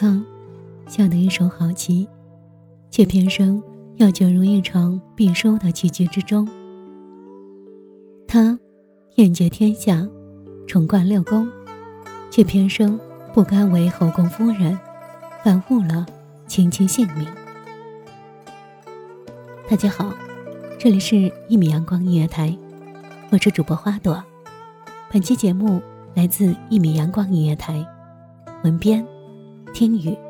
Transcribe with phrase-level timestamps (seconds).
[0.00, 0.24] 他
[0.86, 2.06] 下的一手好棋，
[2.88, 3.60] 却偏生
[3.96, 6.48] 要卷入一场必输的棋局之中。
[8.28, 8.56] 他
[9.16, 10.06] 眼界天下，
[10.68, 11.50] 宠冠六宫，
[12.30, 12.96] 却偏生
[13.34, 14.78] 不甘为后宫夫人，
[15.42, 16.06] 反误了
[16.46, 17.26] 卿卿性命。
[19.68, 20.14] 大家好，
[20.78, 21.16] 这里是
[21.48, 22.50] 《一米阳光音乐台》，
[23.32, 24.22] 我是主播花朵。
[25.10, 25.82] 本期节目
[26.14, 27.84] 来自《一米阳光音乐台》，
[28.62, 29.04] 文编。
[29.72, 30.27] 听雨。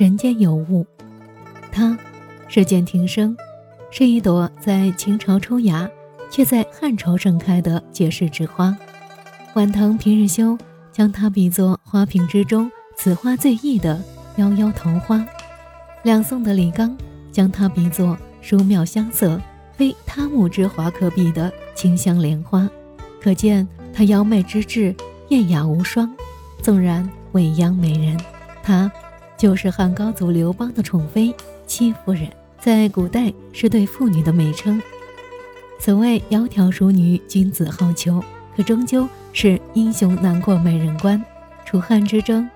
[0.00, 0.86] 人，间有物。
[1.70, 1.94] 她，
[2.48, 3.36] 是剑庭生，
[3.90, 5.86] 是一朵在秦朝抽芽，
[6.30, 8.74] 却在汉朝盛开的绝世之花。
[9.52, 10.56] 晚唐平日修
[10.90, 14.02] 将她比作花瓶之中此花最异的
[14.38, 15.22] 夭夭桃花。
[16.02, 16.96] 两宋的李纲
[17.30, 19.38] 将它比作殊妙香色，
[19.74, 22.66] 非他木之华可比的清香莲花。
[23.20, 24.96] 可见她妖媚之至，
[25.28, 26.10] 艳雅无双。
[26.62, 28.18] 纵然未央美人。
[28.62, 28.90] 她
[29.40, 31.34] 就是汉高祖刘邦的宠妃
[31.66, 32.28] 戚夫人，
[32.58, 34.78] 在古代是对妇女的美称。
[35.78, 38.22] 所谓窈窕淑女，君子好逑，
[38.54, 41.24] 可终究是英雄难过美人关。
[41.64, 42.46] 楚汉之争，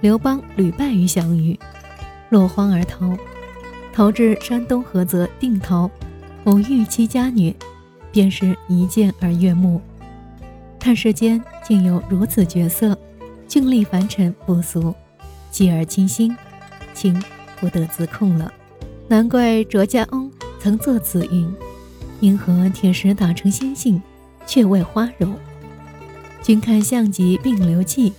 [0.00, 1.56] 刘邦屡败于项羽，
[2.30, 3.16] 落荒而逃，
[3.92, 5.88] 逃至山东菏泽定陶，
[6.42, 7.54] 偶遇戚家女，
[8.10, 9.80] 便是一见而悦目。
[10.80, 12.98] 看世间竟有如此绝色，
[13.46, 14.92] 俊丽凡尘不俗。
[15.52, 16.34] 继而倾心，
[16.94, 17.22] 情
[17.60, 18.50] 不得自控了。
[19.06, 21.54] 难怪卓家翁曾作此云
[22.20, 24.00] ：“因和铁石打成心性，
[24.46, 25.28] 却为花柔？
[26.42, 28.14] 君看相极并流涕，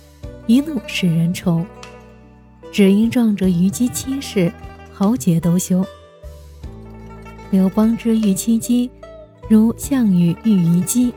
[0.46, 1.66] 一怒使人愁。
[2.70, 4.52] 只因撞着虞姬妻室，
[4.92, 5.84] 豪杰都休。
[7.50, 8.88] 刘邦之遇妻姬，
[9.48, 11.12] 如项羽遇虞姬，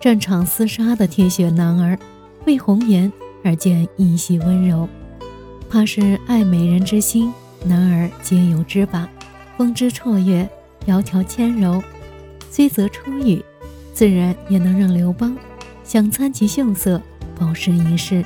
[0.00, 1.98] 战场厮杀的铁血男儿，
[2.46, 3.12] 为红颜
[3.44, 4.88] 而见一袭温柔。”
[5.72, 7.32] 怕是爱美人之心，
[7.64, 9.08] 男儿皆有之吧。
[9.56, 10.46] 风姿绰约，
[10.86, 11.82] 窈窕纤柔，
[12.50, 13.42] 虽则初遇，
[13.94, 15.34] 自然也能让刘邦
[15.82, 17.00] 想参其秀色，
[17.40, 18.22] 饱食一世。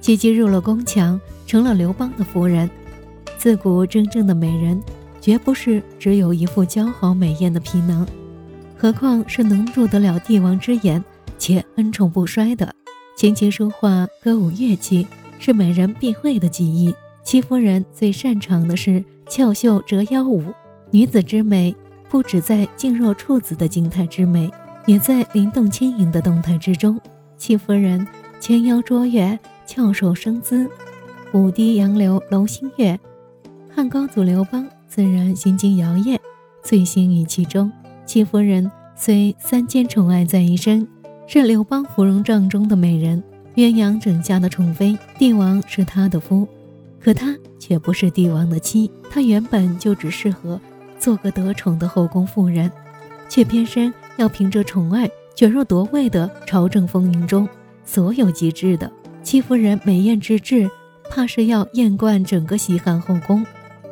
[0.00, 2.68] 戚姬入了宫墙，成了刘邦的夫人。
[3.36, 4.82] 自古真正的美人，
[5.20, 8.04] 绝不是只有一副姣好美艳的皮囊，
[8.76, 11.04] 何况是能入得了帝王之眼，
[11.38, 12.74] 且恩宠不衰的。
[13.16, 15.06] 琴棋书画、歌舞乐器。
[15.38, 16.94] 是美人必会的技艺。
[17.22, 20.42] 戚夫人最擅长的是翘袖折腰舞。
[20.90, 21.74] 女子之美，
[22.08, 24.50] 不止在静若处子的静态之美，
[24.86, 26.98] 也在灵动轻盈的动态之中。
[27.36, 28.06] 戚夫人
[28.40, 30.66] 纤腰卓越，翘首生姿，
[31.32, 32.98] 舞低杨柳楼新月。
[33.70, 36.18] 汉高祖刘邦自然心惊摇曳，
[36.62, 37.70] 醉心于其中。
[38.06, 40.88] 戚夫人虽三千宠爱在一身，
[41.26, 43.22] 是刘邦芙蓉帐中的美人。
[43.58, 46.46] 鸳鸯枕下的宠妃，帝王是她的夫，
[47.02, 48.88] 可她却不是帝王的妻。
[49.10, 50.60] 她原本就只适合
[50.96, 52.70] 做个得宠的后宫妇人，
[53.28, 57.48] 却偏生要凭着宠爱卷入夺位的朝政风云中。
[57.84, 58.88] 所有极致的
[59.24, 60.70] 戚夫人美艳之至，
[61.10, 63.44] 怕是要艳冠整个西汉后宫，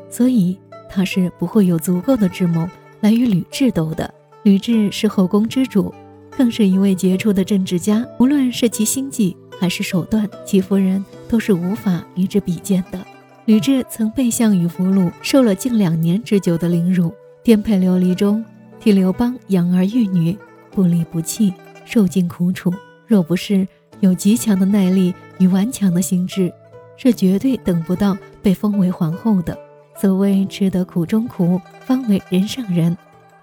[0.08, 0.56] 所以
[0.88, 2.68] 她是不会有足够的智谋
[3.00, 4.14] 来与吕雉斗的。
[4.44, 5.92] 吕雉是后宫之主，
[6.30, 9.36] 更是一位杰出的政治家，无论是其心计。
[9.60, 12.98] 还是手段，戚夫人都是无法与之比肩的。
[13.44, 18.44] 吕雉曾被项羽俘虏，受了近两年之久的凌辱，颠沛流离中
[18.80, 20.36] 替刘邦养儿育女，
[20.70, 21.52] 不离不弃，
[21.84, 22.72] 受尽苦楚。
[23.06, 23.66] 若不是
[24.00, 26.52] 有极强的耐力与顽强的心智，
[26.96, 29.56] 是绝对等不到被封为皇后的。
[29.98, 32.98] 所谓吃得苦中苦，方为人上人，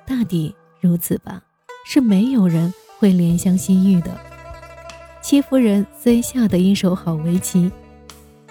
[0.05, 1.41] 大抵如此吧。
[1.85, 4.11] 是没有人会怜香惜玉的。
[5.23, 7.71] 戚夫人虽下得一手好围棋，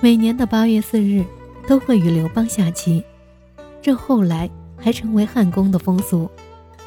[0.00, 1.22] 每年的八月四日
[1.68, 3.04] 都会与刘邦下棋，
[3.82, 4.48] 这后来
[4.78, 6.28] 还成为汉宫的风俗。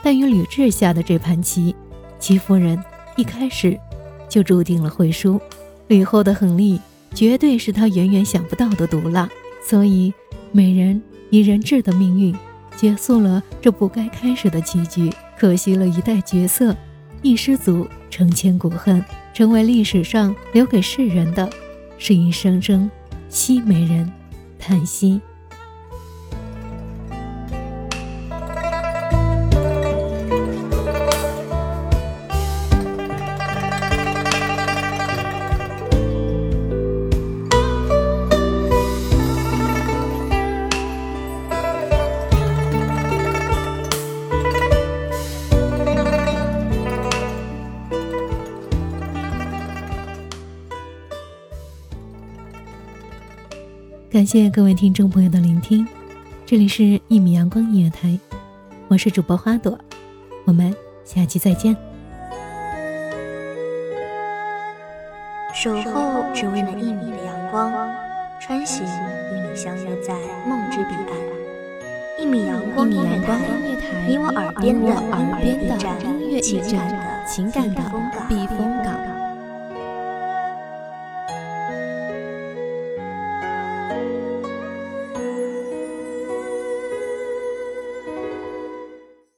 [0.02, 1.76] 但与吕雉下的这盘棋，
[2.18, 2.84] 戚夫人
[3.16, 3.80] 一开始
[4.28, 5.40] 就注定了会输。
[5.88, 6.82] 吕后的狠厉，
[7.14, 9.30] 绝对是她远远想不到的毒辣。
[9.64, 10.12] 所以，
[10.52, 11.00] 美人
[11.30, 12.36] 以人质的命运，
[12.76, 15.14] 结束了这不该开始的棋局。
[15.38, 16.76] 可惜了一代绝色，
[17.22, 19.04] 一失足成千古恨，
[19.36, 21.50] 成为历史上留给世人的，
[21.98, 22.90] 是一声声
[23.28, 24.10] 西美人
[24.58, 25.20] 叹息。
[54.16, 55.86] 感谢各位听众朋友的聆听，
[56.46, 58.08] 这里是《一米阳光音乐台》，
[58.88, 59.78] 我是主播花朵，
[60.46, 60.74] 我们
[61.04, 61.76] 下期再见。
[65.54, 67.74] 守候只为那一米的阳光，
[68.40, 70.14] 穿行与你相约在
[70.48, 72.18] 梦之彼岸。
[72.18, 73.38] 一米阳光音乐台，
[74.08, 75.76] 你我耳边的耳边的
[76.06, 77.82] 音乐驿站，情感的
[78.30, 79.15] 避风港。